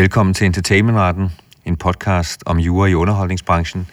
[0.00, 1.30] Velkommen til Entertainmentretten,
[1.64, 3.86] en podcast om jura i underholdningsbranchen.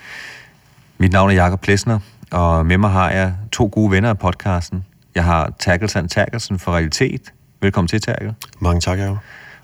[0.98, 2.00] Mit navn er Jakob Plesner,
[2.32, 4.86] og med mig har jeg to gode venner af podcasten.
[5.16, 7.34] Jeg har Terkelsen Terkelsen for Realitet.
[7.62, 8.34] Velkommen til, Terkel.
[8.60, 9.18] Mange tak, Jacob.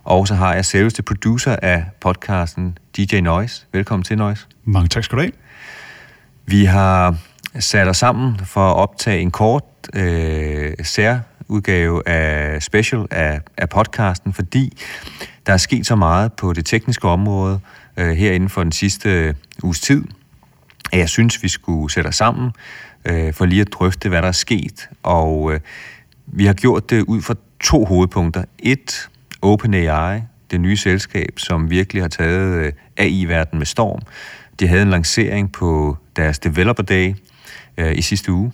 [0.03, 3.65] Og så har jeg selveste producer af podcasten, DJ Noise.
[3.73, 4.47] Velkommen til, Noise.
[4.63, 5.31] Mange tak skal du have.
[6.45, 7.15] Vi har
[7.59, 9.63] sat os sammen for at optage en kort
[9.93, 14.77] øh, særudgave af special af, af podcasten, fordi
[15.45, 17.59] der er sket så meget på det tekniske område
[17.97, 20.03] øh, her inden for den sidste øh, uges tid,
[20.91, 22.51] at jeg synes, vi skulle sætte os sammen
[23.05, 24.89] øh, for lige at drøfte, hvad der er sket.
[25.03, 25.59] Og øh,
[26.27, 28.43] vi har gjort det ud fra to hovedpunkter.
[28.59, 29.09] Et,
[29.41, 34.01] OpenAI, det nye selskab, som virkelig har taget øh, AI-verdenen med storm.
[34.59, 37.15] De havde en lancering på deres Developer Day
[37.77, 38.51] øh, i sidste uge,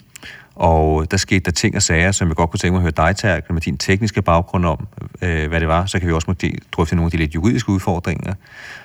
[0.59, 3.07] og der skete der ting og sager, som jeg godt kunne tænke mig at høre
[3.07, 4.88] dig, tage, med din tekniske baggrund om,
[5.21, 5.85] øh, hvad det var.
[5.85, 8.33] Så kan vi også måske drøfte nogle af de lidt juridiske udfordringer.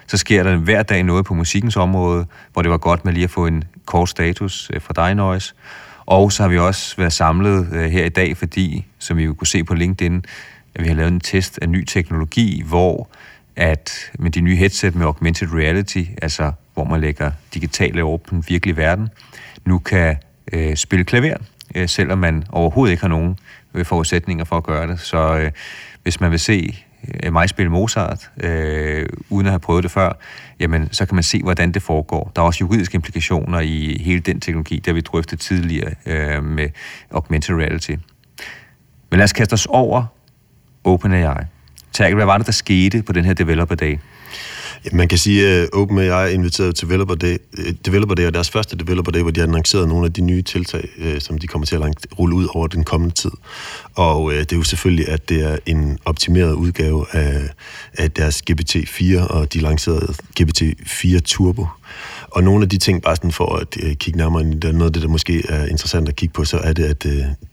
[0.07, 3.25] Så sker der hver dag noget på musikkens område, hvor det var godt med lige
[3.25, 5.55] at få en kort status øh, fra dig, Noise.
[6.07, 9.47] Og så har vi også været samlet øh, her i dag, fordi, som vi kunne
[9.47, 10.25] se på LinkedIn,
[10.75, 13.09] at vi har lavet en test af ny teknologi, hvor
[13.57, 18.31] at med de nye headset med augmented reality, altså hvor man lægger digitale over på
[18.31, 19.09] den virkelige verden,
[19.65, 20.17] nu kan
[20.53, 21.37] øh, spille klaver,
[21.75, 23.39] øh, selvom man overhovedet ikke har nogen
[23.75, 25.01] øh, forudsætninger for at gøre det.
[25.01, 25.51] Så øh,
[26.03, 26.85] hvis man vil se
[27.23, 30.13] øh, mig spille Mozart, øh, uden at have prøvet det før,
[30.61, 32.33] jamen så kan man se, hvordan det foregår.
[32.37, 36.69] Der er også juridiske implikationer i hele den teknologi, der vi drøftede tidligere øh, med
[37.11, 37.91] augmented reality.
[39.11, 40.07] Men lad os kaste os over
[40.85, 41.45] OpenAI.
[41.93, 43.99] Tak, hvad var det, der skete på den her Developer Day?
[44.85, 48.51] Ja, man kan sige, at OpenAI inviterede til Developer Day, øh, Developer Day og deres
[48.51, 51.47] første Developer Day, hvor de har annonceret nogle af de nye tiltag, øh, som de
[51.47, 51.83] kommer til at
[52.19, 53.31] rulle ud over den kommende tid.
[53.95, 57.49] Og øh, det er jo selvfølgelig, at det er en optimeret udgave af,
[57.99, 61.67] af deres GPT-4, og de lancerede GPT-4 Turbo.
[62.31, 64.91] Og nogle af de ting, bare sådan for at kigge nærmere ind i det, noget
[64.91, 67.07] af det, der måske er interessant at kigge på, så er det, at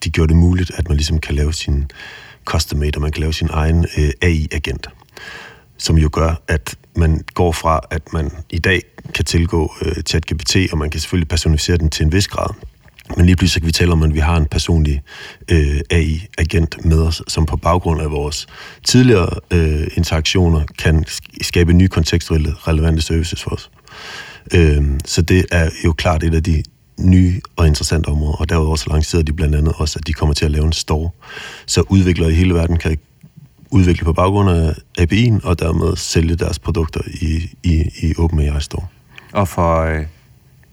[0.03, 1.91] de gjorde det muligt, at man ligesom kan lave sin
[2.45, 4.87] custom made, og man kan lave sin egen øh, AI-agent,
[5.81, 8.81] som jo gør, at man går fra, at man i dag
[9.13, 12.49] kan tilgå øh, ChatGPT, og man kan selvfølgelig personificere den til en vis grad,
[13.17, 15.01] men lige pludselig kan vi tale om, at vi har en personlig
[15.51, 18.47] øh, AI-agent med os, som på baggrund af vores
[18.83, 21.05] tidligere øh, interaktioner kan
[21.41, 23.71] skabe nye relevante services for os.
[24.53, 26.63] Øh, så det er jo klart et af de
[26.99, 30.33] nye og interessante områder, og derudover så lancerede de blandt andet også, at de kommer
[30.33, 31.09] til at lave en store,
[31.65, 32.97] så udviklere i hele verden kan
[33.71, 38.85] udvikle på baggrund af API'en, og dermed sælge deres produkter i, i, i OpenAI Store.
[39.33, 40.05] Og for øh,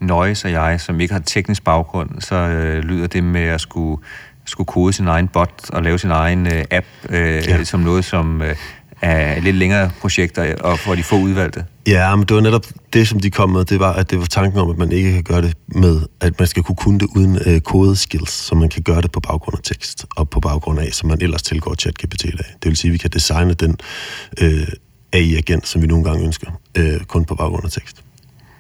[0.01, 4.03] Noise og jeg, som ikke har teknisk baggrund, så øh, lyder det med at skulle,
[4.45, 7.65] skulle kode sin egen bot og lave sin egen øh, app øh, ja.
[7.65, 8.57] som noget, som øh,
[9.03, 11.65] af lidt længere projekter, og for de få udvalgte?
[11.87, 14.25] Ja, men det var netop det, som de kom med, det var, at det var
[14.25, 17.09] tanken om, at man ikke kan gøre det med, at man skal kunne kunne det
[17.17, 20.41] uden øh, kode skills, så man kan gøre det på baggrund af tekst, og på
[20.41, 22.47] baggrund af, som man ellers tilgår ChatGPT i dag.
[22.63, 23.77] Det vil sige, at vi kan designe den
[24.41, 24.67] øh,
[25.13, 28.03] AI-agent, som vi nogle gange ønsker, øh, kun på baggrund af tekst.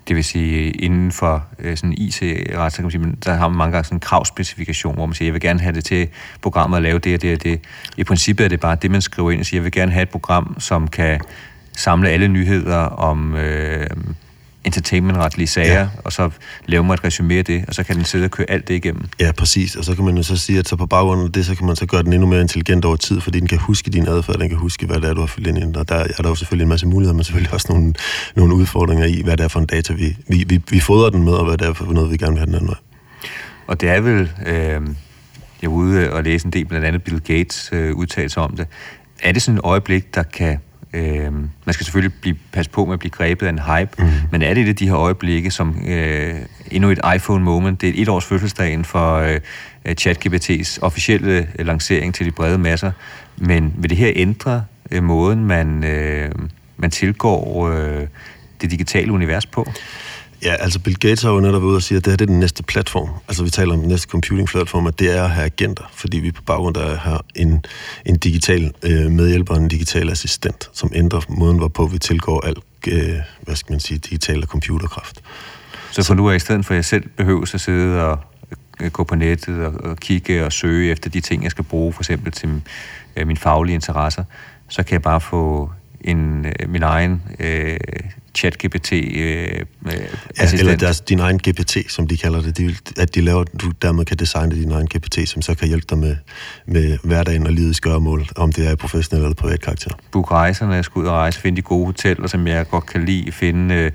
[0.08, 3.58] Det vil sige, inden for øh, sådan IT-ret, så kan man sige, der har man
[3.58, 6.08] mange gange sådan en kravspecifikation, hvor man siger, jeg vil gerne have det til
[6.42, 7.60] programmet at lave det og det og det.
[7.96, 10.02] I princippet er det bare det, man skriver ind og siger, jeg vil gerne have
[10.02, 11.20] et program, som kan
[11.76, 13.86] samle alle nyheder om øh,
[14.64, 15.88] entertainmentretlige sager, ja.
[16.04, 16.30] og så
[16.66, 18.74] lave mig et resumé af det, og så kan den sidde og køre alt det
[18.74, 19.04] igennem.
[19.20, 19.76] Ja, præcis.
[19.76, 21.66] Og så kan man jo så sige, at så på baggrund af det, så kan
[21.66, 24.38] man så gøre den endnu mere intelligent over tid, fordi den kan huske din adfærd,
[24.38, 26.28] den kan huske, hvad det er, du har fyldt ind i Og der er der
[26.28, 27.94] jo selvfølgelig en masse muligheder, men selvfølgelig også nogle,
[28.36, 31.24] nogle udfordringer i, hvad det er for en data, vi, vi, vi, vi fodrer den
[31.24, 32.78] med, og hvad det er for noget, vi gerne vil have den anden vej.
[33.66, 34.80] Og det er vel, øh,
[35.62, 38.66] jeg var ude og læse en del, blandt andet Bill Gates øh, udtalelse om det.
[39.22, 40.58] Er det sådan et øjeblik, der kan
[40.92, 44.10] Øh, man skal selvfølgelig blive, passe på med at blive grebet af en hype, mm.
[44.32, 46.34] men er det et af de her øjeblikke, som øh,
[46.70, 49.40] endnu et iPhone-moment, det er et års fødselsdagen for øh,
[50.00, 52.92] ChatGPT's officielle lancering til de brede masser,
[53.36, 56.30] men vil det her ændre øh, måden, man, øh,
[56.76, 58.06] man tilgår øh,
[58.60, 59.66] det digitale univers på?
[60.42, 62.26] Ja, altså Bill Gates har jo netop ude og sige, at det her det er
[62.26, 63.08] den næste platform.
[63.28, 66.30] Altså vi taler om den næste computing-platform, at det er at have agenter, fordi vi
[66.30, 67.64] på baggrund af har en,
[68.06, 72.58] en digital øh, medhjælper, en digital assistent, som ændrer måden, hvorpå vi tilgår alt,
[72.88, 75.20] øh, hvad skal man sige, digital og computerkraft.
[75.90, 78.18] Så for nu er i stedet for, at jeg selv behøver at sidde og
[78.80, 81.92] øh, gå på nettet og, og kigge og søge efter de ting, jeg skal bruge,
[81.92, 82.62] for eksempel til
[83.16, 84.24] øh, mine faglige interesser,
[84.68, 87.76] så kan jeg bare få en, øh, min egen øh,
[88.38, 92.58] chat-GPT øh, ja, eller deres, din egen GPT, som de kalder det.
[92.58, 95.86] De, at de laver, du dermed kan designe din egen GPT, som så kan hjælpe
[95.90, 96.16] dig med,
[96.66, 99.90] med hverdagen og livets gøremål, om det er professionel eller privat karakter.
[100.12, 103.32] Book rejserne, skal ud og rejse, finde de gode hoteller, som jeg godt kan lide,
[103.32, 103.90] finde,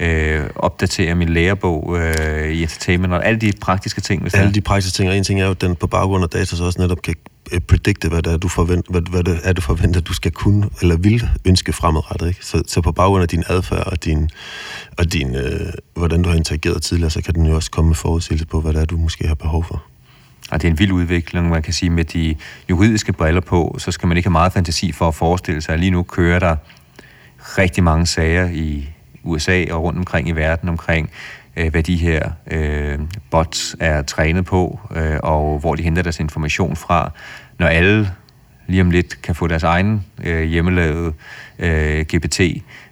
[0.00, 4.22] øh, opdatere min lærebog øh, i entertainment, og alle de praktiske ting.
[4.22, 6.30] Hvis alle de praktiske ting, og en ting er jo, at den på baggrund af
[6.30, 9.24] data så også netop kan Øh, Øh, predikte, hvad det er, du, forvent, hvad, hvad
[9.24, 12.28] det er, du forventer, du skal kunne, eller vil ønske fremadrettet.
[12.28, 12.46] Ikke?
[12.46, 14.30] Så, så på baggrund af din adfærd og, din,
[14.98, 17.96] og din, øh, hvordan du har interageret tidligere, så kan den jo også komme med
[17.96, 19.82] forudsigelse på, hvad det er, du måske har behov for.
[20.50, 22.34] Og det er en vild udvikling, man kan sige, med de
[22.70, 25.80] juridiske briller på, så skal man ikke have meget fantasi for at forestille sig, at
[25.80, 26.56] lige nu kører der
[27.38, 28.88] rigtig mange sager i
[29.22, 31.10] USA og rundt omkring i verden omkring
[31.58, 32.98] øh, hvad de her øh,
[33.30, 37.10] bots er trænet på, øh, og hvor de henter deres information fra.
[37.58, 38.10] Når alle
[38.66, 41.12] lige om lidt kan få deres egen øh, hjemmelavede
[41.58, 42.40] øh, GPT,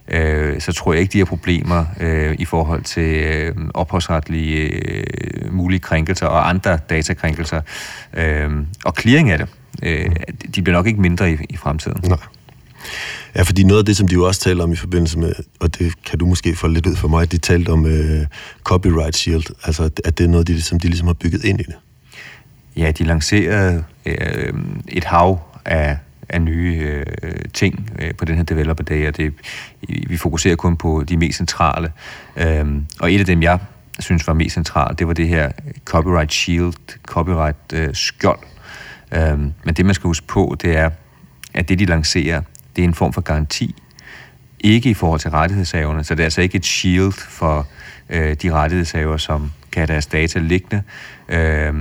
[0.07, 5.53] øh, så tror jeg ikke, de har problemer øh, i forhold til øh, ophavsretlige øh,
[5.53, 7.61] mulige krænkelser og andre datakrænkelser.
[8.13, 8.51] Øh,
[8.85, 9.47] og clearing af det,
[9.83, 10.15] øh,
[10.55, 12.01] de bliver nok ikke mindre i, i fremtiden.
[12.09, 12.17] Nej.
[13.35, 15.79] Ja, fordi noget af det, som de jo også taler om i forbindelse med, og
[15.79, 18.25] det kan du måske få lidt ud for mig, de talte om øh,
[18.63, 21.63] copyright shield, altså at det er noget, de, som de ligesom har bygget ind i
[21.63, 21.75] det.
[22.75, 24.53] Ja, de lancerede øh,
[24.87, 25.97] et hav af,
[26.29, 29.33] af nye øh, ting øh, på den her Developer Day, og det,
[30.07, 31.91] vi fokuserer kun på de mest centrale.
[32.35, 33.59] Øhm, og et af dem, jeg
[33.99, 35.51] synes var mest centralt, det var det her
[35.85, 36.73] copyright shield,
[37.03, 38.39] copyright øh, skjold.
[39.11, 40.89] Øhm, men det, man skal huske på, det er,
[41.53, 42.41] at det, de lancerer,
[42.77, 43.75] det er en form for garanti.
[44.59, 47.67] Ikke i forhold til rettighedshaverne, så det er altså ikke et shield for
[48.09, 50.83] øh, de rettighedshaver, som kan have deres data liggende
[51.29, 51.73] øh,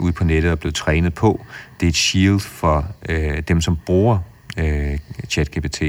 [0.00, 1.44] ude på nettet og blevet trænet på.
[1.80, 4.18] Det er et shield for øh, dem, som bruger
[4.56, 4.98] øh,
[5.28, 5.82] ChatGPT,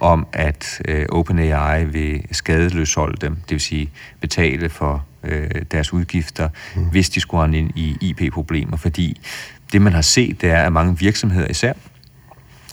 [0.00, 3.90] om at øh, OpenAI vil skadeløsholde dem, det vil sige
[4.20, 6.84] betale for øh, deres udgifter, mm.
[6.84, 9.20] hvis de skulle ind i IP-problemer, fordi
[9.72, 11.72] det, man har set, det er, at mange virksomheder især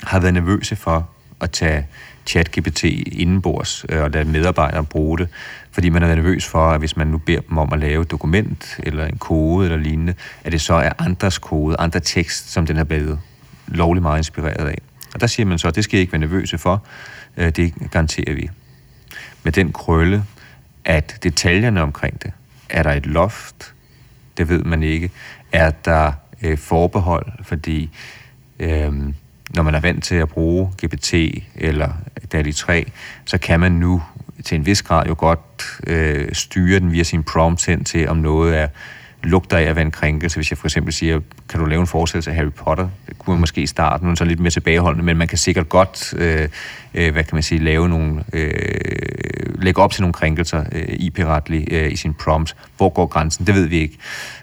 [0.03, 1.09] har været nervøse for
[1.41, 1.87] at tage
[2.25, 5.27] ChatGPT indenbords øh, og lade medarbejdere bruge det,
[5.71, 8.11] fordi man er nervøs for, at hvis man nu beder dem om at lave et
[8.11, 12.65] dokument eller en kode eller lignende, at det så er andres kode, andre tekst, som
[12.65, 13.19] den har blevet
[13.67, 14.77] lovlig meget inspireret af.
[15.13, 16.85] Og der siger man så, at det skal I ikke være nervøse for,
[17.37, 18.49] øh, det garanterer vi.
[19.43, 20.23] Med den krølle,
[20.85, 22.31] at detaljerne omkring det,
[22.69, 23.73] er der et loft,
[24.37, 25.11] det ved man ikke,
[25.51, 26.11] er der
[26.41, 27.89] øh, forbehold, fordi
[28.59, 28.93] øh,
[29.49, 31.13] når man er vant til at bruge GPT
[31.55, 31.89] eller
[32.31, 32.91] DALI 3,
[33.25, 34.03] så kan man nu
[34.43, 38.17] til en vis grad jo godt øh, styre den via sin prompt hen til, om
[38.17, 38.67] noget er
[39.25, 40.37] lugter af at være en krænkelse.
[40.37, 41.19] Hvis jeg for eksempel siger,
[41.49, 42.89] kan du lave en forestillelse af Harry Potter?
[43.07, 45.69] Det kunne man måske i starten, men så lidt mere tilbageholdende, men man kan sikkert
[45.69, 46.49] godt, øh,
[46.93, 51.73] øh, hvad kan man sige, lave nogle, øh, lægge op til nogle krænkelser øh, IP-retligt
[51.73, 52.55] øh, i sin prompts.
[52.77, 53.47] Hvor går grænsen?
[53.47, 53.97] Det ved vi ikke.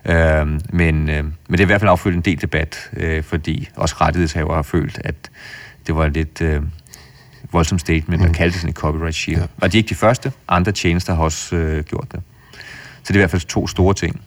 [0.04, 3.68] Øh, men, øh, men det er i hvert fald affyldt en del debat, øh, fordi
[3.76, 5.30] også rettighedshaver har følt, at
[5.86, 6.40] det var lidt...
[6.40, 6.62] Øh,
[7.52, 8.28] voldsomt statement, mm.
[8.28, 9.40] og kaldte det sådan et copyright shield.
[9.40, 9.46] Ja.
[9.56, 10.32] Og de er ikke de første.
[10.48, 12.20] Andre tjenester har også øh, gjort det.
[13.02, 14.20] Så det er i hvert fald to store ting.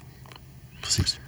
[0.85, 1.19] Præcis.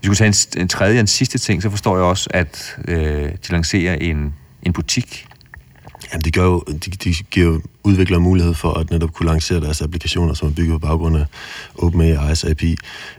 [0.00, 2.30] Hvis vi skulle tage en, en tredje og en sidste ting, så forstår jeg også,
[2.30, 5.26] at øh, de lancerer en, en butik.
[6.12, 9.60] Jamen, de, gør jo, de, de giver jo udviklere mulighed for at netop kunne lancere
[9.60, 11.26] deres applikationer, som er bygget på baggrund af
[11.78, 12.76] OpenAI's API,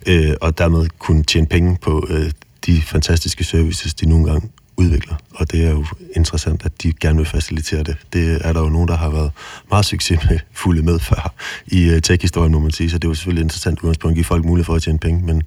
[0.07, 2.31] øh, og dermed kunne tjene penge på øh,
[2.65, 5.15] de fantastiske services, de nogle gange udvikler.
[5.35, 7.97] Og det er jo interessant, at de gerne vil facilitere det.
[8.13, 9.31] Det er der jo nogen, der har været
[9.69, 11.33] meget succesfulde med før
[11.67, 12.89] i øh, tech-historien, må man sige.
[12.89, 15.25] Så det er jo selvfølgelig interessant udgangspunkt at give folk mulighed for at tjene penge,
[15.25, 15.43] men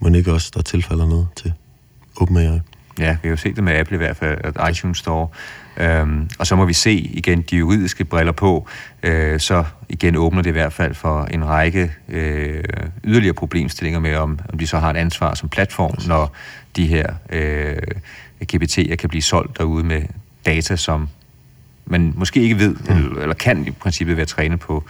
[0.00, 1.52] må ikke også, der tilfælder noget til
[2.16, 2.60] OpenAI.
[2.98, 5.28] Ja, vi har jo set det med Apple i hvert fald, at iTunes Store.
[5.76, 8.68] Øhm, og så må vi se igen de juridiske briller på,
[9.02, 12.64] øh, så igen åbner det i hvert fald for en række øh,
[13.04, 16.34] yderligere problemstillinger med, om, om de så har et ansvar som platform, når
[16.76, 17.76] de her øh,
[18.42, 20.02] GPT'er kan blive solgt derude med
[20.46, 21.08] data, som
[21.86, 22.96] man måske ikke ved, mm.
[22.96, 24.84] eller, eller kan i princippet være trænet på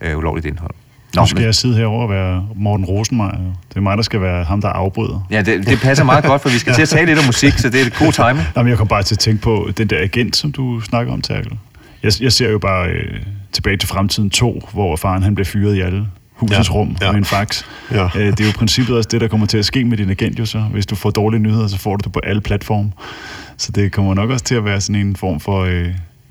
[0.00, 0.74] øh, ulovligt indhold.
[1.14, 1.44] Nå, nu skal men...
[1.44, 3.54] jeg sidde herover og være Morten Rosenmeier.
[3.68, 5.26] Det er mig, der skal være ham, der afbryder.
[5.30, 7.52] Ja, det, det passer meget godt, for vi skal til at tale lidt om musik,
[7.52, 8.46] så det er et god time.
[8.56, 11.22] Jamen, jeg kom bare til at tænke på den der agent, som du snakker om,
[11.22, 11.58] Terkel.
[12.02, 13.20] Jeg, jeg ser jo bare øh,
[13.52, 17.10] tilbage til fremtiden 2, hvor faren han blev fyret i alle husets ja, rum ja.
[17.12, 17.64] med en fax.
[17.90, 18.08] Ja.
[18.16, 20.38] Øh, det er jo princippet også det, der kommer til at ske med din agent
[20.38, 20.58] jo så.
[20.60, 22.92] Hvis du får dårlige nyheder, så får du det på alle platforme.
[23.56, 25.86] Så det kommer nok også til at være sådan en form for øh,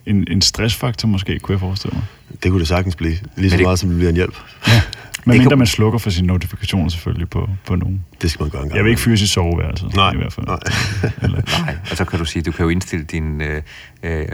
[0.06, 2.04] en, en stressfaktor måske, kunne jeg forestille mig.
[2.44, 3.18] Det kunne det sagtens blive.
[3.36, 4.36] Lige så det, meget, som det bliver en hjælp.
[4.68, 4.82] Ja.
[5.26, 5.58] Men mindre kan...
[5.58, 8.06] man slukker for sine notifikationer selvfølgelig på, på nogen.
[8.22, 8.78] Det skal man gøre en gang.
[8.78, 9.86] Jeg vil ikke fyre sit soveværelse.
[9.96, 10.14] Nej.
[10.14, 10.46] I hvert fald.
[10.46, 10.60] Nej.
[11.22, 11.42] Eller...
[11.66, 13.62] Nej, og så kan du sige, du kan jo indstille din øh,
[14.04, 14.26] øh,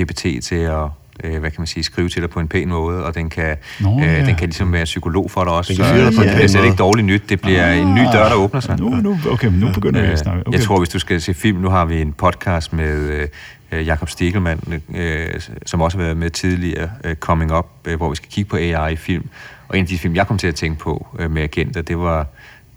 [0.00, 0.88] GPT til at
[1.24, 3.56] øh, hvad kan man sige, skrive til dig på en pæn måde, og den kan,
[3.80, 4.26] Nå, øh, ja.
[4.26, 5.74] den kan ligesom være psykolog for dig også.
[5.76, 7.22] Kan så, så det bliver slet ikke dårligt nyt.
[7.28, 8.78] Det bliver ah, en ny dør, der åbner sig.
[8.80, 10.46] Nu, nu, okay, nu begynder vi at snakke.
[10.46, 10.58] Okay.
[10.58, 13.28] Jeg tror, hvis du skal se film, nu har vi en podcast med
[13.72, 18.10] øh, Jakob Stegelmann, øh, som også har været med tidligere, øh, Coming Up, øh, hvor
[18.10, 19.28] vi skal kigge på AI i film.
[19.68, 21.98] Og en af de film, jeg kom til at tænke på øh, med agenter, det
[21.98, 22.26] var,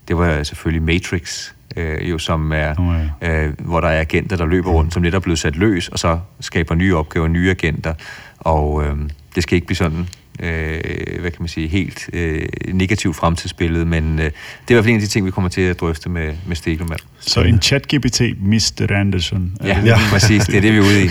[0.07, 3.45] det var selvfølgelig Matrix, øh, jo, som er, oh, ja.
[3.45, 5.99] øh, hvor der er agenter, der løber rundt, som netop er blevet sat løs, og
[5.99, 7.93] så skaber nye opgaver, nye agenter.
[8.39, 8.95] Og øh,
[9.35, 10.07] det skal ikke blive sådan,
[10.39, 10.81] øh,
[11.19, 14.31] hvad kan man sige, helt øh, negativt fremtidsbillede, men øh, det er
[14.69, 16.99] i hvert fald en af de ting, vi kommer til at drøfte med, med Stegelmann.
[17.19, 18.95] Så en chat-GPT, Mr.
[18.95, 19.57] Anderson?
[19.63, 21.09] Ja, ja, præcis, det er det, vi er ude i.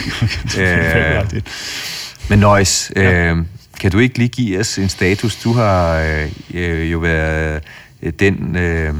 [0.62, 1.42] øh,
[2.30, 3.36] men Nøjes, øh,
[3.80, 5.36] kan du ikke lige give os en status?
[5.36, 5.98] Du har
[6.54, 7.62] øh, jo været
[8.20, 8.56] den...
[8.56, 8.94] Øh,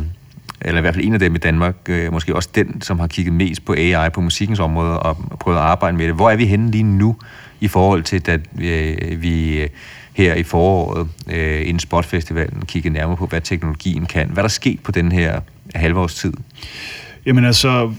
[0.60, 3.06] eller i hvert fald en af dem i Danmark, øh, måske også den, som har
[3.06, 6.14] kigget mest på AI på musikkens område og prøvet at arbejde med det.
[6.14, 7.16] Hvor er vi henne lige nu
[7.60, 9.68] i forhold til, at øh, vi øh,
[10.12, 14.30] her i foråret øh, inden Spotfestivalen kiggede nærmere på, hvad teknologien kan?
[14.30, 15.40] Hvad der sket på den her
[15.74, 16.32] halve tid?
[17.26, 17.92] Jamen altså,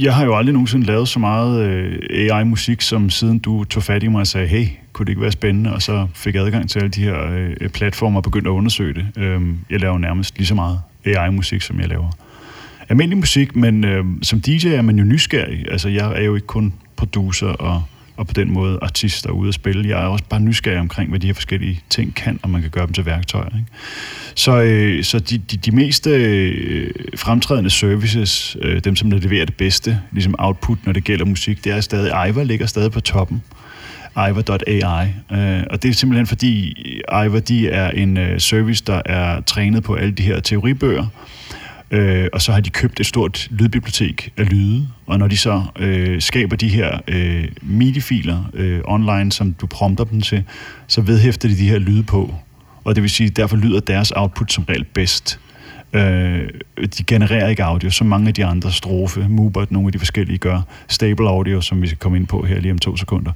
[0.00, 4.02] jeg har jo aldrig nogensinde lavet så meget øh, AI-musik, som siden du tog fat
[4.02, 5.74] i mig og sagde, hey, kunne det ikke være spændende?
[5.74, 8.94] Og så fik jeg adgang til alle de her øh, platformer og begyndte at undersøge
[8.94, 9.06] det.
[9.16, 10.80] Øh, jeg laver nærmest lige så meget
[11.16, 12.10] AI-musik, som jeg laver
[12.88, 15.64] almindelig musik, men øh, som DJ er man jo nysgerrig.
[15.70, 17.82] Altså, jeg er jo ikke kun producer og,
[18.16, 19.88] og på den måde artist der er ude at spille.
[19.88, 22.70] Jeg er også bare nysgerrig omkring, hvad de her forskellige ting kan, og man kan
[22.70, 23.46] gøre dem til værktøjer.
[23.46, 23.66] Ikke?
[24.34, 29.56] Så, øh, så de, de, de mest øh, fremtrædende services, øh, dem som leverer det
[29.56, 33.42] bedste, ligesom output, når det gælder musik, det er stadig, Iva ligger stadig på toppen.
[34.18, 35.08] Iva.ai.
[35.32, 36.74] Øh, og det er simpelthen fordi
[37.24, 41.06] Iva de er en øh, service, der er trænet på alle de her teoribøger,
[41.90, 45.62] øh, og så har de købt et stort lydbibliotek af lyde, og når de så
[45.78, 50.44] øh, skaber de her øh, MIDI-filer øh, online, som du prompter dem til,
[50.86, 52.34] så vedhæfter de de her lyde på.
[52.84, 55.40] Og det vil sige, derfor lyder deres output som regel bedst.
[55.92, 56.48] Øh,
[56.98, 60.38] de genererer ikke audio, som mange af de andre strofe, Mubert, nogle af de forskellige
[60.38, 60.60] gør.
[60.88, 63.32] Stable audio, som vi skal komme ind på her lige om to sekunder.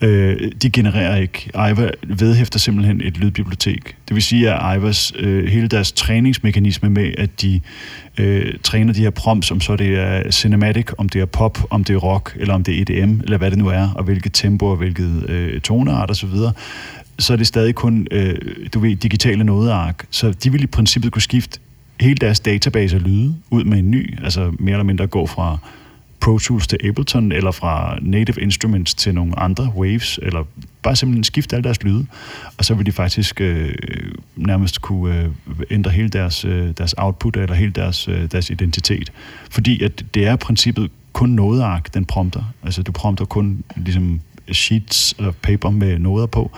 [0.00, 1.50] Øh, de genererer ikke.
[1.54, 3.96] Iva vedhæfter simpelthen et lydbibliotek.
[4.08, 7.60] Det vil sige, at Ivas, øh, hele deres træningsmekanisme med, at de
[8.18, 11.84] øh, træner de her prompts, om så det er cinematic, om det er pop, om
[11.84, 14.32] det er rock, eller om det er EDM, eller hvad det nu er, og hvilket
[14.32, 16.52] tempo og hvilket øh, toneart osv., så,
[17.18, 18.34] så er det stadig kun, øh,
[18.74, 20.06] du ved, digitale nodeark.
[20.10, 21.60] Så de vil i princippet kunne skifte
[22.04, 25.58] hele deres database af lyde ud med en ny, altså mere eller mindre gå fra
[26.20, 30.44] Pro Tools til Ableton, eller fra Native Instruments til nogle andre Waves, eller
[30.82, 32.06] bare simpelthen skifte alle deres lyde,
[32.58, 33.74] og så vil de faktisk øh,
[34.36, 35.30] nærmest kunne øh,
[35.70, 39.12] ændre hele deres, øh, deres output, eller hele deres, øh, deres identitet.
[39.50, 42.42] Fordi at det er i princippet kun nodeark, den prompter.
[42.62, 44.20] Altså du prompter kun ligesom
[44.52, 46.50] sheets og paper med noder på,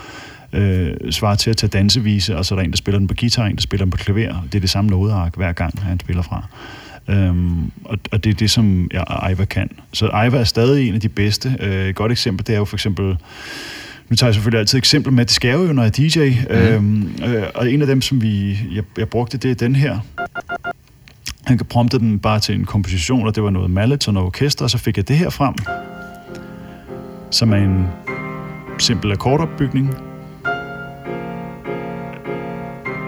[0.53, 3.13] øh, svarer til at tage dansevise, og så er der en, der spiller den på
[3.19, 4.41] guitar, en, der spiller den på klaver.
[4.51, 6.47] Det er det samme nodeark hver gang, han spiller fra.
[7.09, 9.69] Øhm, og, og det er det, som ja, Iva kan.
[9.93, 11.55] Så Iva er stadig en af de bedste.
[11.59, 13.17] Øh, et godt eksempel, det er jo for eksempel...
[14.09, 16.29] Nu tager jeg selvfølgelig altid eksempel med, det skal jo, når jeg er DJ.
[16.49, 16.55] Mm.
[16.55, 19.99] Øhm, øh, og en af dem, som vi, jeg, jeg brugte, det er den her.
[21.45, 24.65] Han prompte den bare til en komposition, og det var noget mallet og noget orkester,
[24.65, 25.53] og så fik jeg det her frem,
[27.31, 27.87] som er en
[28.79, 29.95] simpel akkordopbygning,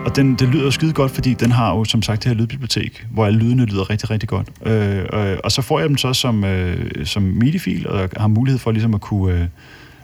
[0.10, 3.08] og den, det lyder skide godt, fordi den har jo som sagt det her lydbibliotek,
[3.12, 4.48] hvor alle lydene lyder rigtig, rigtig godt.
[4.66, 8.60] Øh, øh, og så får jeg dem så som, øh, som MIDI-fil, og har mulighed
[8.60, 9.48] for ligesom at kunne øh,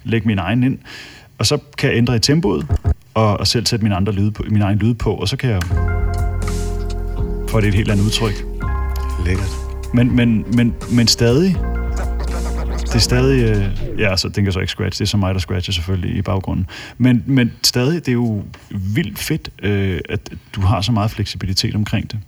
[0.04, 0.78] lægge min egen ind.
[1.38, 2.68] Og så kan jeg ændre i tempoet,
[3.14, 5.50] og, og selv sætte min, andre lyd på, min egen lyd på, og så kan
[5.50, 5.62] jeg
[7.50, 8.46] få det et helt andet udtryk.
[9.26, 9.52] Lækkert.
[9.94, 11.58] Men, men, men, men stadig
[12.96, 13.44] det er stadig...
[13.50, 15.00] Øh, ja, så den kan så ikke scratch.
[15.00, 16.68] Det er så mig, der scratcher selvfølgelig i baggrunden.
[16.98, 20.20] Men, men stadig, det er jo vildt fedt, øh, at
[20.56, 22.20] du har så meget fleksibilitet omkring det.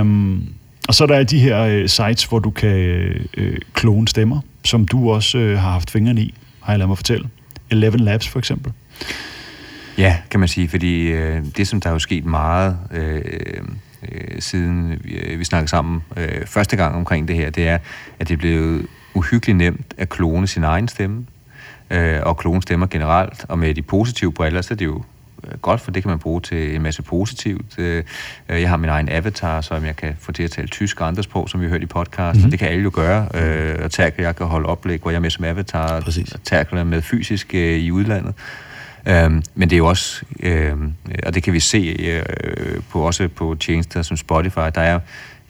[0.00, 0.48] Um,
[0.88, 2.78] og så er der de her øh, sites, hvor du kan
[3.36, 6.98] øh, klone stemmer, som du også øh, har haft fingrene i, har jeg ladet mig
[6.98, 7.28] fortælle.
[7.70, 8.72] Eleven Labs for eksempel.
[9.98, 12.78] Ja, kan man sige, fordi øh, det, som der er jo sket meget...
[12.92, 13.22] Øh,
[14.12, 17.78] øh, siden vi, øh, vi snakkede sammen øh, første gang omkring det her, det er,
[18.18, 21.26] at det er blevet uhyggeligt nemt at klone sin egen stemme,
[21.90, 25.02] øh, og klone stemmer generelt, og med de positive briller, så er det jo
[25.44, 27.78] øh, godt, for det kan man bruge til en masse positivt.
[27.78, 28.04] Øh,
[28.48, 31.22] jeg har min egen avatar, som jeg kan få til at tale tysk og andre
[31.22, 32.50] sprog, som vi har hørt i podcast, mm-hmm.
[32.50, 33.28] det kan alle jo gøre.
[33.84, 36.32] Og Terkel, jeg kan holde oplæg, hvor jeg er med som avatar, Præcis.
[36.32, 38.34] og Terkel er med fysisk i udlandet.
[39.06, 40.76] Øhm, men det er jo også, øh,
[41.26, 45.00] og det kan vi se øh, på også på tjenester som Spotify, der er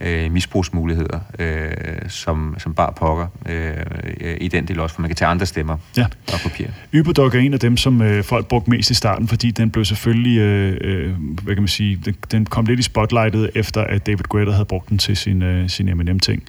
[0.01, 1.71] øh, misbrugsmuligheder, øh,
[2.09, 5.77] som, som bare pokker øh, i den del også, for man kan tage andre stemmer
[5.97, 6.07] ja.
[6.33, 6.67] og papir.
[6.95, 9.85] Yperdog er en af dem, som øh, folk brugte mest i starten, fordi den blev
[9.85, 14.07] selvfølgelig, øh, øh, hvad kan man sige, den, den kom lidt i spotlightet, efter at
[14.07, 16.43] David Guetta havde brugt den til sin, øh, sin M&M-ting.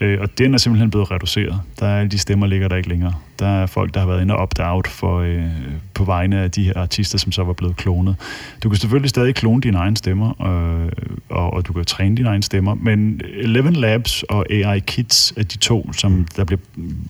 [0.00, 1.60] Øh, og den er simpelthen blevet reduceret.
[1.80, 3.14] Der er alle de stemmer ligger der ikke længere.
[3.38, 5.46] Der er folk, der har været inde og opt-out for, øh,
[5.94, 8.16] på vegne af de her artister, som så var blevet klonet.
[8.62, 10.92] Du kan selvfølgelig stadig klone dine egne stemmer, øh,
[11.28, 15.42] og, og du kan træne dine egne stemmer, men Eleven Labs og AI Kids er
[15.42, 16.60] de to, som der bliver,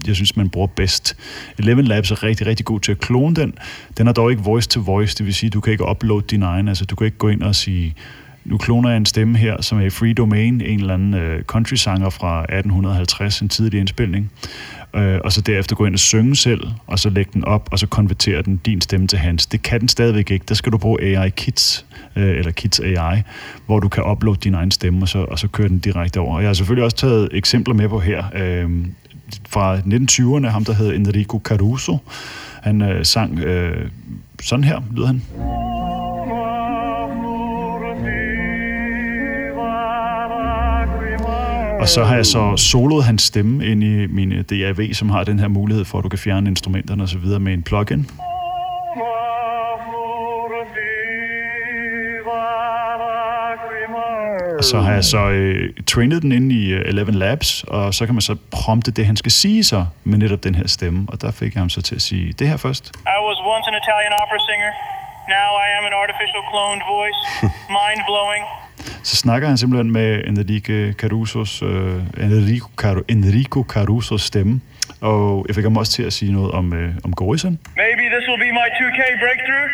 [0.07, 1.17] jeg synes, man bruger bedst.
[1.59, 3.55] Eleven Labs er rigtig, rigtig god til at klone den.
[3.99, 6.43] Den har dog ikke voice to voice, det vil sige, du kan ikke uploade din
[6.43, 7.95] egen, altså du kan ikke gå ind og sige,
[8.45, 11.43] nu kloner jeg en stemme her, som er i free domain, en eller anden øh,
[11.43, 14.31] country-sanger fra 1850, en tidlig indspilning,
[14.95, 17.79] øh, og så derefter gå ind og synge selv, og så lægge den op, og
[17.79, 19.47] så konvertere den din stemme til hans.
[19.47, 20.45] Det kan den stadigvæk ikke.
[20.49, 23.23] Der skal du bruge AI Kits, øh, eller Kits AI,
[23.67, 26.41] hvor du kan uploade din egen stemme, og så, og så køre den direkte over.
[26.41, 28.25] Jeg har selvfølgelig også taget eksempler med på her.
[28.35, 28.71] øh,
[29.49, 31.99] fra 1920'erne, ham der hed Enrico Caruso.
[32.63, 33.91] Han øh, sang øh,
[34.43, 35.23] sådan her, lyder han.
[41.81, 45.39] Og så har jeg så soloet hans stemme ind i min DAV, som har den
[45.39, 47.27] her mulighed for, at du kan fjerne instrumenterne osv.
[47.41, 48.11] med en plugin.
[54.59, 58.07] Og så har jeg så øh, trainet den ind i uh, Eleven Labs, og så
[58.07, 61.07] kan man så prompte det, han skal sige så med netop den her stemme.
[61.09, 62.85] Og der fik jeg ham så til at sige det her først.
[63.17, 64.71] I was once an Italian opera singer.
[65.37, 67.21] Now I am an artificial cloned voice.
[67.77, 68.45] Mind-blowing
[69.03, 71.69] så snakker han simpelthen med Enrique Carusos, uh,
[72.27, 74.61] Enrico, Car- Enrico Carusos stemme.
[75.01, 77.59] Og jeg fik ham også til at sige noget om, uh, om Gorison.
[77.85, 79.69] Maybe this will be my 2K breakthrough,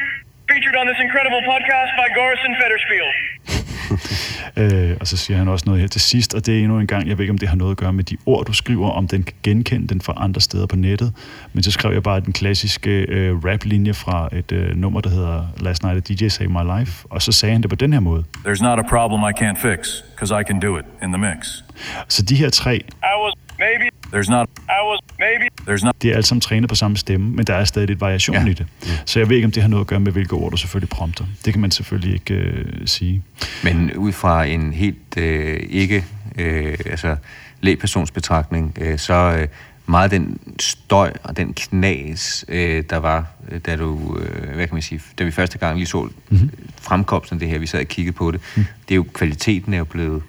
[0.51, 3.09] featured on this incredible podcast by Gorison Federspiel.
[4.57, 6.87] øh, og så siger han også noget her til sidst, og det er endnu en
[6.87, 8.91] gang, jeg ved ikke, om det har noget at gøre med de ord, du skriver,
[8.91, 11.13] om den kan genkende den fra andre steder på nettet.
[11.53, 15.47] Men så skrev jeg bare den klassiske øh, rap-linje fra et øh, nummer, der hedder
[15.61, 18.01] Last Night a DJ Saved My Life, og så sagde han det på den her
[18.01, 18.25] måde.
[18.47, 21.63] There's not a problem I can't fix, because I can do it in the mix.
[22.09, 22.75] Så de her tre...
[22.75, 24.49] I was maybe There's not.
[24.69, 25.56] I was maybe.
[26.03, 28.47] Det er alt sammen trænet på samme stemme, men der er stadig lidt variation ja.
[28.47, 28.67] i det.
[29.05, 30.89] Så jeg ved ikke, om det har noget at gøre med, hvilke ord du selvfølgelig
[30.89, 31.25] prompter.
[31.45, 33.23] Det kan man selvfølgelig ikke øh, sige.
[33.65, 36.05] Men ud fra en helt øh, ikke
[36.39, 37.17] øh, altså
[37.61, 39.49] lægpersonsbetragtning, øh, så øh,
[39.87, 44.75] meget den støj og den knas, øh, der var, øh, da du, øh, hvad kan
[44.75, 46.51] man sige, da vi første gang lige så mm-hmm.
[46.81, 48.65] fremkomsten af det her, vi sad og kiggede på det, mm.
[48.89, 50.23] det er jo, kvaliteten er jo blevet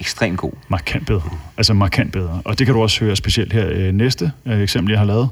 [0.00, 0.52] ekstremt god.
[0.68, 1.30] Markant bedre.
[1.56, 2.42] Altså markant bedre.
[2.44, 5.28] Og det kan du også høre specielt her øh, næste øh, eksempel, jeg har lavet.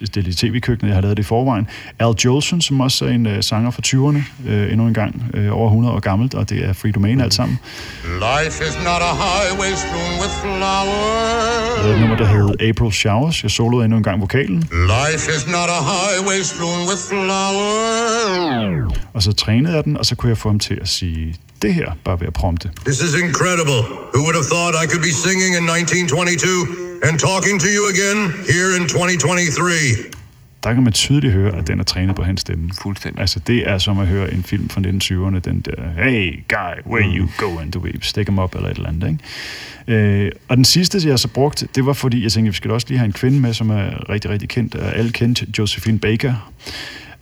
[0.00, 1.68] Det er lidt tv-køkkenet, jeg har lavet det i forvejen.
[1.98, 5.56] Al Jolson, som også er en øh, sanger fra 20'erne, øh, endnu en gang øh,
[5.56, 7.58] over 100 år gammelt, og det er Free Domain alt sammen.
[8.04, 11.82] Life is not a highway strewn with flowers.
[11.82, 13.42] Det er et nummer, der hedder April Showers.
[13.42, 14.58] Jeg soloede endnu en gang vokalen.
[14.96, 18.98] Life is not a highway strewn with flowers.
[19.12, 21.74] Og så trænede jeg den, og så kunne jeg få ham til at sige det
[21.74, 22.70] her bare ved at prompte.
[22.84, 23.80] This is incredible.
[24.14, 28.18] Who would have thought I could be singing in 1922 and talking to you again
[28.52, 30.16] here in 2023?
[30.64, 32.70] Der kan man tydeligt høre, at den er trænet på hans stemme.
[32.82, 33.20] Fuldstændig.
[33.20, 37.16] Altså, det er som at høre en film fra 1920'erne, den der, hey guy, where
[37.16, 38.04] you going to weep?
[38.04, 40.24] Stick him up, eller et eller andet, ikke?
[40.26, 42.86] Øh, og den sidste, jeg så brugte, det var fordi, jeg tænkte, vi skal også
[42.88, 46.52] lige have en kvinde med, som er rigtig, rigtig kendt, og alle kendt, Josephine Baker.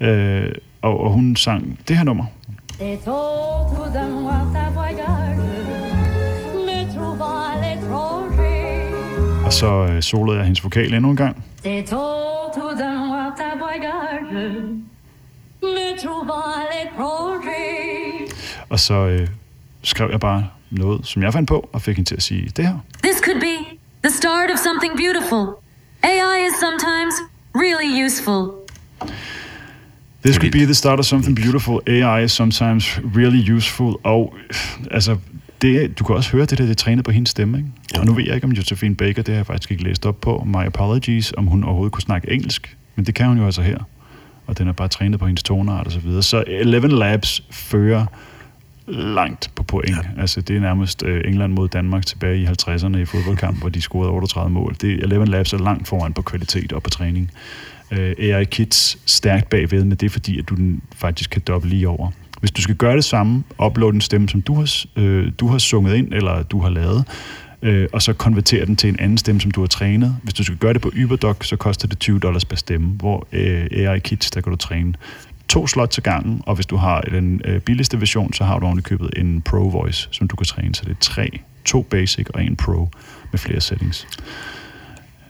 [0.00, 2.24] Øh, og, og hun sang det her nummer,
[2.78, 5.38] C'est autre d'un mois ta voyage,
[6.66, 9.44] me trouva l'étranger.
[9.46, 11.36] Og så øh, solede jeg hendes vokal endnu en gang.
[11.64, 14.54] C'est autre d'un mois ta voyage,
[15.62, 18.34] me trouva l'étranger.
[18.68, 19.28] Og så øh,
[19.82, 22.66] skrev jeg bare noget, som jeg fandt på, og fik hende til at sige det
[22.66, 22.78] her.
[23.02, 23.56] This could be
[24.08, 25.44] the start of something beautiful.
[26.02, 27.14] AI is sometimes
[27.54, 28.63] really useful.
[30.24, 31.80] This could be the start of something beautiful.
[31.86, 33.94] AI is sometimes really useful.
[34.02, 34.34] Og
[34.90, 35.16] altså,
[35.62, 37.58] det, du kan også høre det der, det trænet på hendes stemme.
[37.58, 37.70] Ikke?
[37.94, 38.00] Ja.
[38.00, 40.20] Og nu ved jeg ikke, om Josephine Baker, det har jeg faktisk ikke læst op
[40.20, 40.44] på.
[40.46, 42.76] My apologies, om hun overhovedet kunne snakke engelsk.
[42.96, 43.78] Men det kan hun jo altså her.
[44.46, 46.22] Og den er bare trænet på hendes tonart og så videre.
[46.22, 48.06] Så Eleven Labs fører
[48.88, 49.90] langt på point.
[49.90, 50.20] Ja.
[50.20, 53.80] Altså, det er nærmest uh, England mod Danmark tilbage i 50'erne i fodboldkamp, hvor de
[53.80, 54.76] scorede 38 mål.
[54.80, 57.30] Det, Eleven Labs er langt foran på kvalitet og på træning
[57.98, 61.72] øh, AI Kids stærkt bagved, men det er fordi, at du den faktisk kan dobbelt
[61.72, 62.10] lige over.
[62.40, 65.58] Hvis du skal gøre det samme, uploade en stemme, som du har, øh, du har
[65.58, 67.04] sunget ind, eller du har lavet,
[67.62, 70.16] øh, og så konvertere den til en anden stemme, som du har trænet.
[70.22, 73.26] Hvis du skal gøre det på Uberdoc, så koster det 20 dollars per stemme, hvor
[73.32, 74.94] øh, AI Kids, der kan du træne
[75.48, 78.66] to slot til gangen, og hvis du har den øh, billigste version, så har du
[78.66, 80.74] ordentligt købet en Pro Voice, som du kan træne.
[80.74, 82.88] Så det er tre, to basic og en Pro
[83.32, 84.06] med flere settings.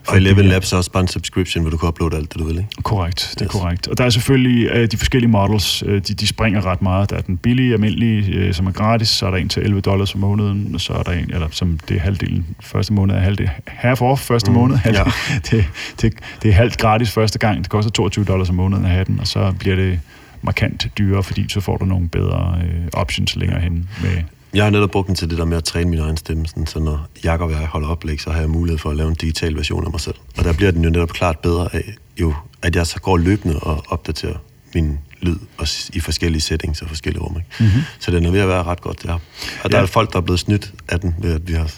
[0.09, 2.45] Og Eleven Labs er også bare en subscription, hvor du kan uploade alt det, du
[2.45, 2.69] vil, ikke?
[2.83, 3.53] Korrekt, det er yes.
[3.53, 3.89] korrekt.
[3.89, 7.11] Og der er selvfølgelig øh, de forskellige models, øh, de, de springer ret meget.
[7.11, 9.81] Der er den billige, almindelige, øh, som er gratis, så er der en til 11
[9.81, 13.15] dollars om måneden, og så er der en, eller som det er halvdelen første måned,
[13.15, 15.05] er halvdelen, half off første mm, måned, halv, ja.
[15.51, 15.65] det,
[16.01, 19.05] det, det er halvt gratis første gang, det koster 22 dollars om måneden at have
[19.05, 20.01] den, og så bliver det
[20.43, 24.23] markant dyrere, fordi så får du nogle bedre øh, options længere hen med
[24.55, 26.67] jeg har netop brugt den til det der med at træne min egen stemme, sådan,
[26.67, 29.15] så når Jakob og jeg holder oplæg, så har jeg mulighed for at lave en
[29.15, 30.15] digital version af mig selv.
[30.39, 33.59] Og der bliver den jo netop klart bedre af, jo, at jeg så går løbende
[33.59, 34.37] og opdaterer
[34.75, 37.37] min lyd og i forskellige settings og forskellige rum.
[37.37, 37.49] Ikke?
[37.61, 37.83] Mm-hmm.
[37.99, 39.19] Så den er ved at være ret godt, det her.
[39.65, 39.83] Og der ja.
[39.83, 41.71] er folk, der er blevet snydt af den, ved at vi har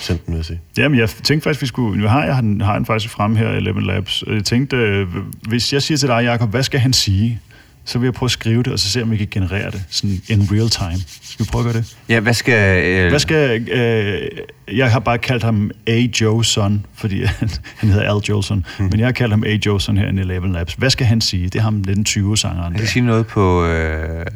[0.00, 0.60] sendt den, vil jeg sige.
[0.78, 2.00] Jamen, jeg tænkte faktisk, vi skulle...
[2.00, 4.24] Nu har jeg har den faktisk frem her i Eleven Labs.
[4.26, 5.08] Jeg tænkte, øh,
[5.48, 7.40] hvis jeg siger til dig, Jacob, hvad skal han sige?
[7.86, 9.84] Så vil jeg prøve at skrive det, og så se, om vi kan generere det
[9.90, 11.04] sådan in real time.
[11.22, 11.96] Skal vi prøve at gøre det?
[12.08, 12.84] Ja, hvad skal...
[12.84, 13.08] Øh...
[13.08, 13.68] Hvad skal...
[13.68, 14.30] Øh,
[14.72, 16.06] jeg har bare kaldt ham A.
[16.20, 18.88] Joeson, fordi han, han hedder Al Jolson, hmm.
[18.90, 19.58] men jeg har kaldt ham A.
[19.66, 20.74] Joeson her i Eleven Labs.
[20.74, 21.44] Hvad skal han sige?
[21.44, 22.62] Det er ham, den 20-sangeren.
[22.62, 23.64] Han kan sige noget på...
[23.64, 24.26] Øh,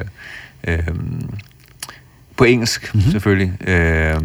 [0.64, 0.78] øh,
[2.36, 3.10] på engelsk, mm-hmm.
[3.10, 3.68] selvfølgelig.
[3.68, 4.20] Øh,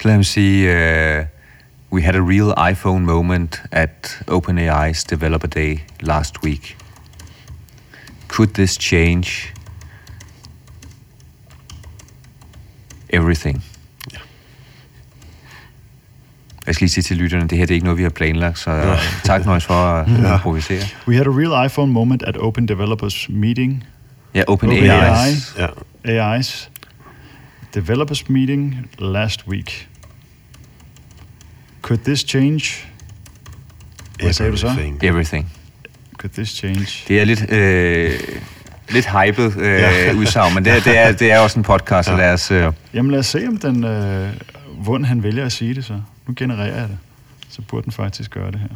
[0.00, 0.76] så lad mig sige...
[1.18, 1.24] Øh,
[1.92, 6.76] We had a real iPhone moment at OpenAI's Developer Day last week.
[8.30, 9.52] Could this change
[13.10, 13.64] everything?
[16.66, 18.58] Jeg skal lige sige til lytterne, det her det er ikke noget, vi har planlagt,
[18.58, 18.96] så ja.
[19.24, 20.34] tak Nøjes for at ja.
[20.34, 20.82] improvisere.
[21.08, 23.84] We had a real iPhone moment at Open Developers Meeting.
[24.34, 25.58] Ja, Open, Open AI's.
[25.58, 25.66] AI,
[26.06, 26.38] ja.
[26.38, 26.68] AI's.
[27.74, 29.88] Developers Meeting last week.
[31.82, 32.64] Could this change?
[34.20, 34.92] Hvad sagde du så?
[35.02, 35.52] Everything.
[36.20, 37.04] Could this change?
[37.08, 38.20] Det er lidt, øh,
[38.88, 40.12] lidt hypet øh, ja.
[40.14, 42.12] udsagn, men det, det, er, det er også en podcast, ja.
[42.12, 42.50] så lad os...
[42.50, 42.72] Øh...
[42.94, 44.28] Jamen lad os se, om den, øh,
[44.82, 45.92] hvordan han vælger at sige det så.
[46.28, 46.98] Nu genererer jeg det.
[47.50, 48.68] Så burde den faktisk gøre det her.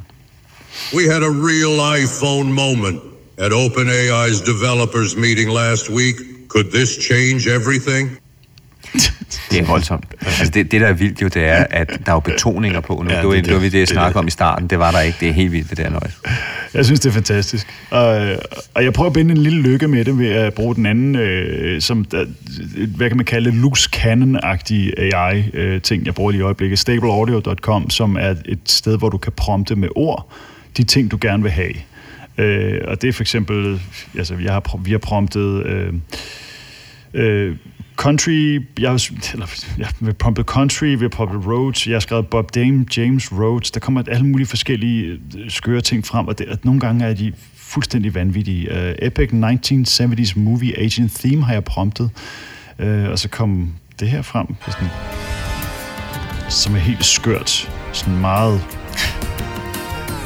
[0.94, 3.00] We had a real iPhone moment
[3.38, 6.14] at OpenAI's developers meeting last week.
[6.48, 8.18] Could this change everything?
[9.50, 10.04] Det er voldsomt.
[10.20, 13.02] Altså det, det, der er vildt jo, det er, at der er jo betoninger på
[13.04, 13.10] nu.
[13.10, 14.68] Ja, det, det, det var vi det, jeg snakkede om i starten.
[14.68, 15.16] Det var der ikke.
[15.20, 16.20] Det er helt vildt, det der nøjes.
[16.74, 17.66] Jeg synes, det er fantastisk.
[17.90, 18.36] Og,
[18.74, 21.16] og jeg prøver at binde en lille lykke med det ved at bruge den anden,
[21.16, 22.24] øh, som, der,
[22.96, 26.78] hvad kan man kalde loose cannon-agtige AI-ting, øh, jeg bruger lige i øjeblikket.
[26.78, 30.32] Stableaudio.com, som er et sted, hvor du kan prompte med ord
[30.76, 31.74] de ting, du gerne vil have.
[32.38, 33.80] Øh, og det er for eksempel,
[34.18, 35.66] altså jeg har, vi har promptet...
[35.66, 35.92] Øh,
[37.14, 37.56] øh,
[37.96, 42.26] country, jeg har, eller, jeg vil pumpe country, vi har pumpet roads, jeg har skrevet
[42.26, 46.48] Bob Dame, James Rhodes, der kommer alle mulige forskellige øh, skøre ting frem, og, det,
[46.48, 48.70] og nogle gange er de fuldstændig vanvittige.
[48.70, 52.10] Uh, Epic 1970s Movie Agent Theme har jeg promptet,
[52.78, 54.88] uh, og så kom det her frem, sådan,
[56.48, 58.60] som er helt skørt, sådan meget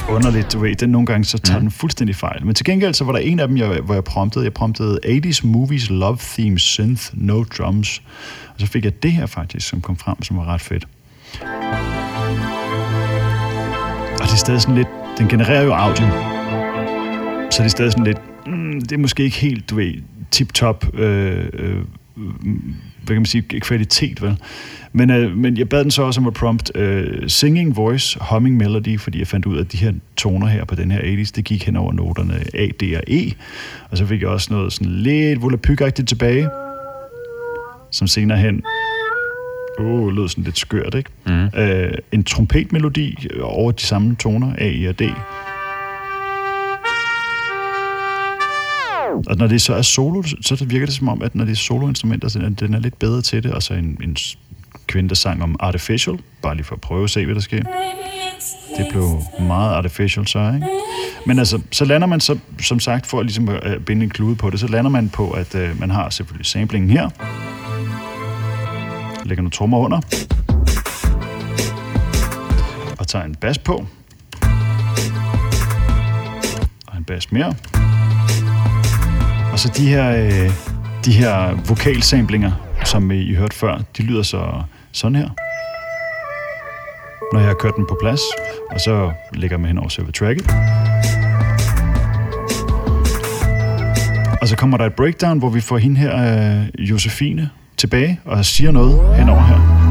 [0.08, 0.74] underligt, du ved.
[0.74, 1.64] Den nogle gange, så tager mm.
[1.64, 2.46] den fuldstændig fejl.
[2.46, 4.44] Men til gengæld, så var der en af dem, jeg, hvor jeg promptede.
[4.44, 8.02] Jeg promptede 80's Movies Love Theme Synth No Drums.
[8.54, 10.88] Og så fik jeg det her faktisk, som kom frem, som var ret fedt.
[14.12, 14.88] Og det er stadig sådan lidt...
[15.18, 16.06] Den genererer jo audio.
[17.50, 18.18] Så det er stadig sådan lidt...
[18.46, 19.94] Mm, det er måske ikke helt, du ved,
[20.30, 20.94] tip-top...
[20.94, 21.84] Øh, øh,
[23.08, 24.36] hvad kan man sige, kvalitet, vel?
[24.92, 28.56] Men, øh, men jeg bad den så også om at prompt øh, singing voice, humming
[28.56, 31.32] melody, fordi jeg fandt ud af, at de her toner her på den her 80's,
[31.36, 33.32] det gik hen over noterne A, D og E.
[33.90, 36.48] Og så fik jeg også noget sådan lidt volapykagtigt tilbage,
[37.90, 38.62] som senere hen
[39.80, 41.10] uh, lød sådan lidt skørt, ikke?
[41.26, 41.60] Mm.
[41.60, 45.02] Øh, en trompetmelodi over de samme toner, A, E og D.
[49.26, 51.56] Og når det så er solo, så virker det som om, at når det er
[51.56, 54.16] soloinstrumenter, så den er lidt bedre til det, og så en, en
[54.86, 57.62] kvinde, der sang om Artificial, bare lige for at prøve at se, hvad der sker.
[58.76, 60.66] Det blev meget Artificial så, ikke?
[61.26, 64.10] Men altså, så lander man så, som sagt, for ligesom at ligesom at binde en
[64.10, 67.08] klude på det, så lander man på, at øh, man har selvfølgelig samplingen her.
[69.24, 70.00] Lægger nogle trommer under.
[72.98, 73.86] Og tager en bas på.
[76.86, 77.54] Og en bas mere.
[79.58, 80.50] Og så de her, øh,
[81.04, 82.52] de her vokalsamplinger,
[82.84, 85.28] som I hørte før, de lyder så sådan her.
[87.32, 88.20] Når jeg har kørt den på plads,
[88.70, 90.50] og så lægger man hen over selve tracket.
[94.40, 96.14] Og så kommer der et breakdown, hvor vi får hende her,
[96.78, 99.87] øh, Josefine, tilbage og siger noget henover her.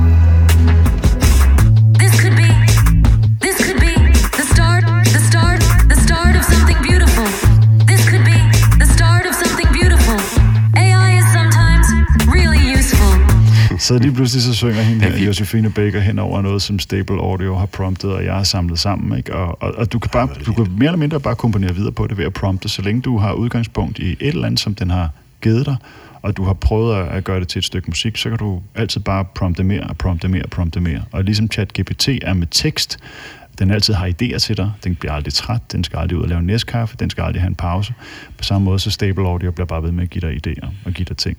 [13.87, 17.55] Så lige pludselig så synger hende her, Josefine Baker hen over noget, som Stable Audio
[17.55, 19.17] har promptet, og jeg har samlet sammen.
[19.17, 19.35] Ikke?
[19.35, 22.07] Og, og, og du kan, bare, du kan mere eller mindre bare komponere videre på
[22.07, 24.89] det ved at prompte, så længe du har udgangspunkt i et eller andet, som den
[24.89, 25.09] har
[25.41, 25.75] givet dig,
[26.21, 29.01] og du har prøvet at gøre det til et stykke musik, så kan du altid
[29.01, 31.03] bare prompte mere, og prompte mere, prompte mere.
[31.11, 32.99] Og ligesom ChatGPT er med tekst,
[33.59, 36.29] den altid har idéer til dig, den bliver aldrig træt, den skal aldrig ud og
[36.29, 37.93] lave næskaffe, den skal aldrig have en pause.
[38.37, 40.91] På samme måde, så Stable Audio bliver bare ved med at give dig idéer og
[40.91, 41.37] give dig ting.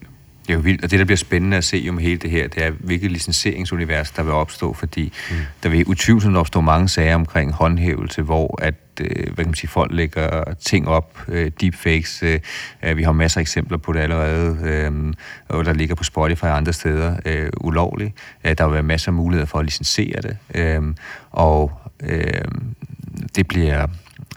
[0.49, 2.49] Det er jo vildt, og det, der bliver spændende at se med hele det her,
[2.49, 5.37] det er, hvilket licenseringsunivers, der vil opstå, fordi mm.
[5.63, 9.71] der vil utvivlsomt opstå mange sager omkring håndhævelse, hvor at, øh, hvad kan man sige,
[9.71, 14.59] folk lægger ting op, øh, deepfakes, øh, vi har masser af eksempler på det allerede,
[14.65, 15.15] øh,
[15.49, 18.13] og der ligger på Spotify og andre steder øh, ulovligt.
[18.45, 20.83] Øh, der vil være masser af muligheder for at licensere det, øh,
[21.31, 22.45] og øh,
[23.37, 23.87] det bliver,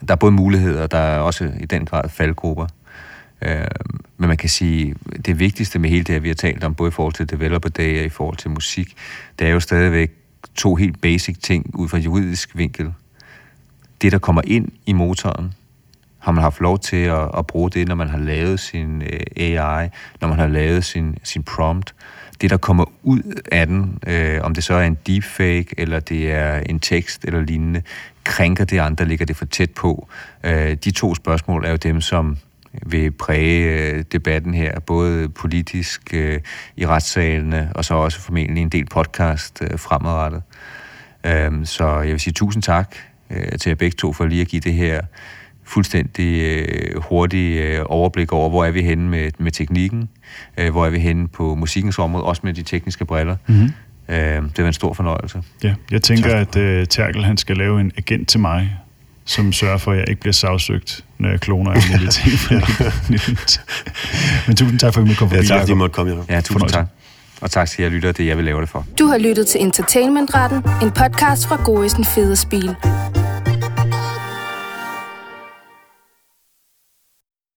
[0.07, 2.67] der er både muligheder, der er også i den grad faldgrupper.
[3.41, 3.65] Øh,
[4.17, 6.87] men man kan sige, det vigtigste med hele det her, vi har talt om, både
[6.87, 8.95] i forhold til developer day og i forhold til musik,
[9.39, 10.11] det er jo stadigvæk
[10.55, 12.93] to helt basic ting ud fra juridisk vinkel.
[14.01, 15.53] Det, der kommer ind i motoren,
[16.19, 19.19] har man haft lov til at, at bruge det, når man har lavet sin øh,
[19.35, 19.89] AI,
[20.21, 21.95] når man har lavet sin, sin prompt.
[22.41, 26.31] Det, der kommer ud af den, øh, om det så er en deepfake, eller det
[26.31, 27.81] er en tekst eller lignende,
[28.23, 30.07] krænker det andre, ligger det for tæt på.
[30.43, 32.37] Øh, de to spørgsmål er jo dem, som
[32.85, 36.39] vil præge øh, debatten her, både politisk øh,
[36.77, 40.41] i retssalene, og så også formentlig en del podcast øh, fremadrettet.
[41.25, 42.95] Øh, så jeg vil sige tusind tak
[43.29, 45.01] øh, til jer begge to for lige at give det her
[45.63, 50.09] fuldstændig øh, hurtigt øh, overblik over, hvor er vi henne med, med teknikken,
[50.57, 53.35] øh, hvor er vi henne på musikkens område, også med de tekniske briller.
[53.47, 53.71] Mm-hmm.
[54.09, 55.43] Øh, det var en stor fornøjelse.
[55.63, 56.55] Ja, jeg tænker, tak.
[56.55, 58.77] at uh, Terkel han skal lave en agent til mig,
[59.25, 62.31] som sørger for, at jeg ikke bliver sagsøgt, når jeg kloner alle mulige ting.
[64.47, 65.35] Men tusind tak for, at I måtte komme forbi.
[65.35, 66.23] Ja, tak, fordi I måtte komme.
[66.29, 66.85] Ja, tusind tak.
[67.41, 68.85] Og tak til jer lytter, det jeg vil lave det for.
[68.99, 72.75] Du har lyttet til Entertainmentretten, en podcast fra Goisen Fede Spil.